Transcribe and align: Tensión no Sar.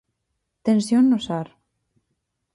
Tensión 0.65 1.03
no 1.07 1.19
Sar. 1.27 1.47